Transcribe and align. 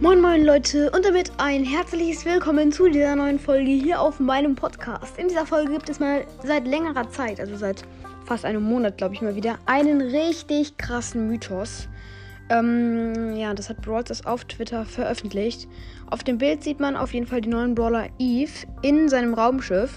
Moin 0.00 0.18
moin 0.22 0.46
Leute 0.46 0.90
und 0.92 1.04
damit 1.04 1.30
ein 1.36 1.62
herzliches 1.62 2.24
Willkommen 2.24 2.72
zu 2.72 2.88
dieser 2.88 3.14
neuen 3.16 3.38
Folge 3.38 3.70
hier 3.70 4.00
auf 4.00 4.18
meinem 4.18 4.54
Podcast. 4.54 5.18
In 5.18 5.28
dieser 5.28 5.44
Folge 5.44 5.72
gibt 5.72 5.90
es 5.90 6.00
mal 6.00 6.24
seit 6.42 6.66
längerer 6.66 7.10
Zeit, 7.10 7.38
also 7.38 7.54
seit 7.54 7.82
fast 8.24 8.46
einem 8.46 8.62
Monat 8.62 8.96
glaube 8.96 9.12
ich 9.12 9.20
mal 9.20 9.36
wieder, 9.36 9.58
einen 9.66 10.00
richtig 10.00 10.78
krassen 10.78 11.28
Mythos. 11.28 11.86
Ähm, 12.48 13.36
ja, 13.36 13.52
das 13.52 13.68
hat 13.68 13.82
Brawl 13.82 14.02
auf 14.24 14.46
Twitter 14.46 14.86
veröffentlicht. 14.86 15.68
Auf 16.06 16.24
dem 16.24 16.38
Bild 16.38 16.64
sieht 16.64 16.80
man 16.80 16.96
auf 16.96 17.12
jeden 17.12 17.26
Fall 17.26 17.42
den 17.42 17.50
neuen 17.50 17.74
Brawler 17.74 18.08
Eve 18.18 18.66
in 18.80 19.10
seinem 19.10 19.34
Raumschiff. 19.34 19.92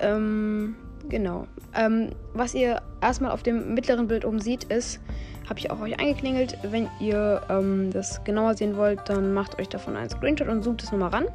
Ähm, 0.00 0.76
genau. 1.08 1.46
Ähm, 1.74 2.10
was 2.34 2.52
ihr 2.52 2.82
erstmal 3.02 3.32
auf 3.32 3.42
dem 3.42 3.74
mittleren 3.74 4.08
Bild 4.08 4.24
oben 4.24 4.40
seht, 4.40 4.64
ist, 4.64 5.00
habe 5.48 5.58
ich 5.58 5.70
auch 5.70 5.80
euch 5.80 5.98
eingeklingelt. 5.98 6.56
Wenn 6.62 6.88
ihr 7.00 7.42
ähm, 7.50 7.90
das 7.92 8.22
genauer 8.24 8.54
sehen 8.54 8.76
wollt, 8.76 9.00
dann 9.06 9.34
macht 9.34 9.58
euch 9.58 9.68
davon 9.68 9.96
einen 9.96 10.08
Screenshot 10.08 10.48
und 10.48 10.62
zoomt 10.62 10.82
es 10.82 10.92
nochmal 10.92 11.10
ran. 11.10 11.26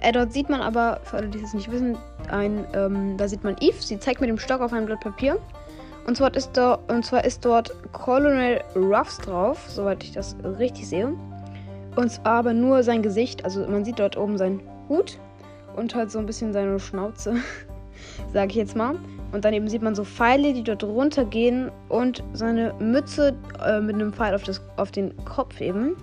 Äh, 0.00 0.12
dort 0.12 0.32
sieht 0.32 0.48
man 0.48 0.60
aber, 0.62 1.00
für 1.04 1.18
alle, 1.18 1.28
die 1.28 1.38
es 1.38 1.52
nicht 1.52 1.70
wissen, 1.70 1.98
ein, 2.30 2.64
ähm, 2.74 3.16
da 3.16 3.28
sieht 3.28 3.44
man 3.44 3.56
Eve. 3.60 3.76
Sie 3.80 3.98
zeigt 3.98 4.20
mit 4.20 4.30
dem 4.30 4.38
Stock 4.38 4.60
auf 4.60 4.72
ein 4.72 4.86
Blatt 4.86 5.00
Papier. 5.00 5.38
Und 6.06 6.16
zwar 6.16 6.34
ist, 6.34 6.52
da, 6.56 6.78
und 6.88 7.04
zwar 7.04 7.24
ist 7.24 7.44
dort 7.44 7.74
Colonel 7.92 8.62
Ruffs 8.74 9.18
drauf, 9.18 9.66
soweit 9.68 10.02
ich 10.02 10.12
das 10.12 10.36
richtig 10.58 10.88
sehe. 10.88 11.12
Und 11.96 12.10
zwar 12.10 12.32
aber 12.32 12.52
nur 12.54 12.82
sein 12.82 13.02
Gesicht. 13.02 13.44
Also 13.44 13.66
man 13.66 13.84
sieht 13.84 13.98
dort 13.98 14.16
oben 14.16 14.38
seinen 14.38 14.62
Hut 14.88 15.18
und 15.76 15.94
halt 15.94 16.10
so 16.10 16.18
ein 16.18 16.26
bisschen 16.26 16.52
seine 16.52 16.80
Schnauze, 16.80 17.36
sage 18.32 18.50
ich 18.50 18.56
jetzt 18.56 18.76
mal. 18.76 18.96
Und 19.32 19.44
daneben 19.44 19.68
sieht 19.68 19.82
man 19.82 19.94
so 19.94 20.04
Pfeile, 20.04 20.52
die 20.52 20.62
dort 20.62 20.82
runtergehen 20.82 21.70
und 21.88 22.22
seine 22.32 22.74
Mütze 22.80 23.36
äh, 23.64 23.80
mit 23.80 23.94
einem 23.94 24.12
Pfeil 24.12 24.34
auf, 24.34 24.42
das, 24.42 24.60
auf 24.76 24.90
den 24.90 25.16
Kopf 25.24 25.60
eben. 25.60 25.96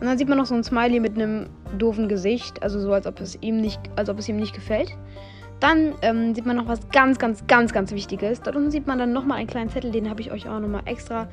Und 0.00 0.06
dann 0.06 0.16
sieht 0.16 0.28
man 0.28 0.38
noch 0.38 0.46
so 0.46 0.54
ein 0.54 0.62
Smiley 0.62 1.00
mit 1.00 1.14
einem 1.14 1.48
doofen 1.76 2.08
Gesicht, 2.08 2.62
also 2.62 2.78
so 2.78 2.92
als 2.92 3.06
ob 3.06 3.20
es 3.20 3.36
ihm 3.40 3.60
nicht, 3.60 3.80
als 3.96 4.08
ob 4.08 4.18
es 4.18 4.28
ihm 4.28 4.36
nicht 4.36 4.54
gefällt. 4.54 4.96
Dann 5.60 5.94
ähm, 6.02 6.36
sieht 6.36 6.46
man 6.46 6.56
noch 6.56 6.68
was 6.68 6.88
ganz, 6.90 7.18
ganz, 7.18 7.44
ganz, 7.48 7.72
ganz 7.72 7.90
Wichtiges. 7.90 8.40
Dort 8.40 8.54
unten 8.54 8.70
sieht 8.70 8.86
man 8.86 8.98
dann 8.98 9.12
nochmal 9.12 9.38
einen 9.38 9.48
kleinen 9.48 9.70
Zettel, 9.70 9.90
den 9.90 10.08
habe 10.08 10.20
ich 10.20 10.30
euch 10.30 10.48
auch 10.48 10.60
nochmal 10.60 10.82
extra 10.84 11.28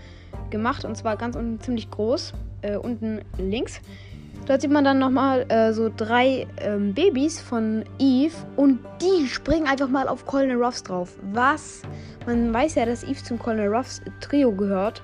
gemacht. 0.49 0.83
Und 0.83 0.97
zwar 0.97 1.15
ganz 1.15 1.35
unten 1.35 1.59
ziemlich 1.59 1.91
groß, 1.91 2.33
äh, 2.63 2.75
unten 2.75 3.21
links. 3.37 3.81
Dort 4.45 4.61
sieht 4.61 4.71
man 4.71 4.83
dann 4.83 4.99
nochmal 4.99 5.45
äh, 5.49 5.73
so 5.73 5.89
drei 5.95 6.47
ähm, 6.61 6.93
Babys 6.93 7.41
von 7.41 7.83
Eve 7.97 8.35
und 8.55 8.79
die 9.01 9.27
springen 9.27 9.67
einfach 9.67 9.89
mal 9.89 10.07
auf 10.07 10.25
Colonel 10.25 10.61
Ruffs 10.61 10.83
drauf. 10.83 11.15
Was? 11.33 11.81
Man 12.25 12.53
weiß 12.53 12.75
ja, 12.75 12.85
dass 12.85 13.03
Eve 13.03 13.23
zum 13.23 13.39
Colonel 13.39 13.73
Ruffs 13.73 14.01
Trio 14.21 14.51
gehört. 14.51 15.01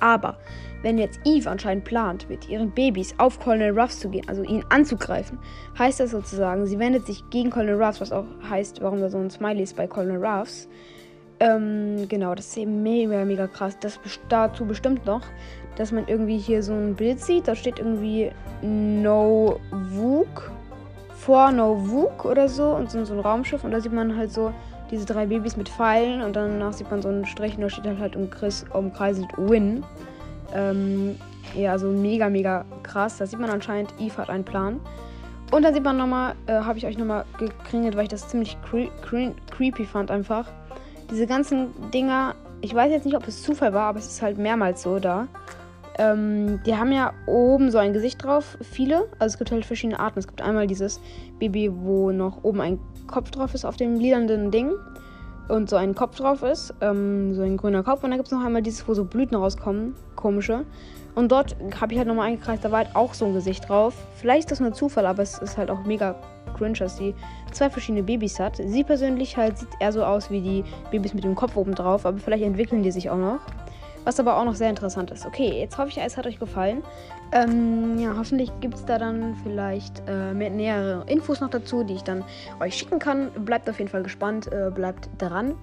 Aber 0.00 0.38
wenn 0.82 0.98
jetzt 0.98 1.20
Eve 1.24 1.50
anscheinend 1.50 1.84
plant, 1.84 2.28
mit 2.28 2.48
ihren 2.48 2.70
Babys 2.70 3.14
auf 3.18 3.40
Colonel 3.40 3.78
Ruffs 3.78 3.98
zu 4.00 4.08
gehen, 4.08 4.28
also 4.28 4.42
ihn 4.42 4.64
anzugreifen, 4.68 5.38
heißt 5.78 6.00
das 6.00 6.12
sozusagen, 6.12 6.66
sie 6.66 6.78
wendet 6.78 7.06
sich 7.06 7.28
gegen 7.30 7.50
Colonel 7.50 7.82
Ruffs, 7.82 8.00
was 8.00 8.12
auch 8.12 8.26
heißt, 8.48 8.80
warum 8.80 9.00
da 9.00 9.10
so 9.10 9.18
ein 9.18 9.30
Smiley 9.30 9.62
ist 9.62 9.76
bei 9.76 9.86
Colonel 9.86 10.24
Ruffs. 10.24 10.68
Ähm, 11.40 12.08
genau, 12.08 12.34
das 12.34 12.46
ist 12.46 12.56
eben 12.56 12.82
mega, 12.82 13.24
mega 13.24 13.46
krass. 13.46 13.78
Das 13.80 14.00
dazu 14.28 14.64
bestimmt 14.64 15.06
noch, 15.06 15.22
dass 15.76 15.92
man 15.92 16.08
irgendwie 16.08 16.38
hier 16.38 16.62
so 16.62 16.72
ein 16.72 16.96
Bild 16.96 17.20
sieht. 17.20 17.46
Da 17.46 17.54
steht 17.54 17.78
irgendwie 17.78 18.32
No 18.62 19.60
Vuk 19.70 20.50
vor 21.14 21.52
No 21.52 21.76
Vuk 21.88 22.24
oder 22.24 22.48
so 22.48 22.70
und 22.70 22.90
so, 22.90 23.04
so 23.04 23.14
ein 23.14 23.20
Raumschiff. 23.20 23.62
Und 23.62 23.70
da 23.70 23.80
sieht 23.80 23.92
man 23.92 24.16
halt 24.16 24.32
so 24.32 24.52
diese 24.90 25.04
drei 25.04 25.26
Babys 25.26 25.56
mit 25.56 25.68
Pfeilen 25.68 26.22
und 26.22 26.34
danach 26.34 26.72
sieht 26.72 26.90
man 26.90 27.02
so 27.02 27.08
einen 27.08 27.26
Strich 27.26 27.54
und 27.56 27.62
da 27.62 27.70
steht 27.70 27.84
halt, 27.84 28.00
halt 28.00 28.16
umkreiselt 28.16 29.28
Win. 29.36 29.84
Ähm, 30.54 31.16
ja, 31.54 31.72
also 31.72 31.88
mega, 31.88 32.28
mega 32.28 32.64
krass. 32.82 33.18
Da 33.18 33.26
sieht 33.26 33.38
man 33.38 33.50
anscheinend, 33.50 33.92
Eve 33.98 34.16
hat 34.16 34.30
einen 34.30 34.44
Plan. 34.44 34.80
Und 35.50 35.62
dann 35.62 35.72
sieht 35.72 35.84
man 35.84 35.96
nochmal, 35.96 36.34
äh, 36.46 36.52
habe 36.52 36.78
ich 36.78 36.86
euch 36.86 36.98
nochmal 36.98 37.24
gekringelt, 37.38 37.96
weil 37.96 38.02
ich 38.04 38.08
das 38.10 38.28
ziemlich 38.28 38.58
cre 38.62 38.90
creepy 39.50 39.84
fand 39.84 40.10
einfach. 40.10 40.46
Diese 41.10 41.26
ganzen 41.26 41.68
Dinger, 41.90 42.34
ich 42.60 42.74
weiß 42.74 42.90
jetzt 42.90 43.06
nicht, 43.06 43.16
ob 43.16 43.26
es 43.26 43.42
Zufall 43.42 43.72
war, 43.72 43.88
aber 43.88 43.98
es 43.98 44.06
ist 44.06 44.22
halt 44.22 44.38
mehrmals 44.38 44.82
so 44.82 44.98
da. 44.98 45.28
Ähm, 45.98 46.60
die 46.64 46.76
haben 46.76 46.92
ja 46.92 47.12
oben 47.26 47.70
so 47.70 47.78
ein 47.78 47.92
Gesicht 47.92 48.22
drauf, 48.22 48.56
viele. 48.60 49.08
Also 49.18 49.34
es 49.34 49.38
gibt 49.38 49.50
halt 49.50 49.66
verschiedene 49.66 49.98
Arten. 49.98 50.18
Es 50.18 50.28
gibt 50.28 50.40
einmal 50.40 50.66
dieses 50.66 51.00
Baby, 51.38 51.70
wo 51.72 52.12
noch 52.12 52.44
oben 52.44 52.60
ein 52.60 52.78
Kopf 53.06 53.30
drauf 53.30 53.54
ist 53.54 53.64
auf 53.64 53.76
dem 53.76 53.98
lilanen 53.98 54.50
Ding. 54.50 54.72
Und 55.48 55.70
so 55.70 55.76
ein 55.76 55.94
Kopf 55.94 56.16
drauf 56.16 56.42
ist, 56.42 56.74
ähm, 56.80 57.34
so 57.34 57.42
ein 57.42 57.56
grüner 57.56 57.82
Kopf. 57.82 58.04
Und 58.04 58.10
dann 58.10 58.18
gibt 58.18 58.28
es 58.28 58.32
noch 58.32 58.44
einmal 58.44 58.62
dieses, 58.62 58.86
wo 58.86 58.94
so 58.94 59.04
Blüten 59.04 59.36
rauskommen, 59.36 59.94
komische. 60.14 60.64
Und 61.14 61.32
dort 61.32 61.56
habe 61.80 61.92
ich 61.92 61.98
halt 61.98 62.06
nochmal 62.06 62.28
eingekreist, 62.28 62.64
da 62.64 62.70
war 62.70 62.84
halt 62.84 62.94
auch 62.94 63.12
so 63.12 63.24
ein 63.24 63.34
Gesicht 63.34 63.68
drauf. 63.68 63.94
Vielleicht 64.16 64.42
ist 64.42 64.50
das 64.52 64.60
nur 64.60 64.72
Zufall, 64.72 65.06
aber 65.06 65.22
es 65.22 65.38
ist 65.38 65.58
halt 65.58 65.70
auch 65.70 65.84
mega 65.84 66.14
cringe, 66.56 66.78
dass 66.78 66.96
sie 66.96 67.14
zwei 67.50 67.70
verschiedene 67.70 68.04
Babys 68.04 68.38
hat. 68.38 68.56
Sie 68.56 68.84
persönlich 68.84 69.36
halt 69.36 69.58
sieht 69.58 69.68
eher 69.80 69.92
so 69.92 70.04
aus 70.04 70.30
wie 70.30 70.40
die 70.40 70.64
Babys 70.90 71.14
mit 71.14 71.24
dem 71.24 71.34
Kopf 71.34 71.56
oben 71.56 71.74
drauf, 71.74 72.06
aber 72.06 72.18
vielleicht 72.18 72.44
entwickeln 72.44 72.82
die 72.82 72.92
sich 72.92 73.10
auch 73.10 73.16
noch. 73.16 73.40
Was 74.04 74.18
aber 74.20 74.36
auch 74.36 74.44
noch 74.44 74.54
sehr 74.54 74.70
interessant 74.70 75.10
ist. 75.10 75.26
Okay, 75.26 75.60
jetzt 75.60 75.76
hoffe 75.78 75.88
ich, 75.88 75.98
es 75.98 76.16
hat 76.16 76.26
euch 76.26 76.38
gefallen. 76.38 76.82
Ähm, 77.32 77.98
ja, 77.98 78.14
hoffentlich 78.16 78.50
gibt 78.60 78.74
es 78.74 78.84
da 78.84 78.98
dann 78.98 79.36
vielleicht 79.42 80.02
äh, 80.08 80.32
mehr, 80.32 80.50
nähere 80.50 81.04
Infos 81.06 81.40
noch 81.40 81.50
dazu, 81.50 81.84
die 81.84 81.94
ich 81.94 82.02
dann 82.02 82.24
euch 82.60 82.74
schicken 82.74 82.98
kann. 82.98 83.30
Bleibt 83.44 83.68
auf 83.68 83.78
jeden 83.78 83.90
Fall 83.90 84.02
gespannt, 84.02 84.50
äh, 84.50 84.70
bleibt 84.70 85.10
dran. 85.18 85.54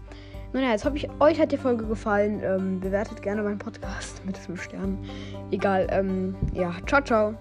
Nun 0.54 0.64
ja, 0.64 0.72
jetzt 0.72 0.86
hoffe 0.86 0.98
ich, 0.98 1.10
euch 1.20 1.40
hat 1.40 1.52
die 1.52 1.58
Folge 1.58 1.86
gefallen. 1.86 2.42
Ähm, 2.44 2.80
bewertet 2.80 3.22
gerne 3.22 3.42
meinen 3.42 3.58
Podcast 3.58 4.22
mit 4.26 4.38
5 4.38 4.62
Sternen. 4.62 4.98
Egal, 5.52 5.88
ähm, 5.90 6.36
ja, 6.54 6.74
ciao, 6.86 7.02
ciao. 7.02 7.36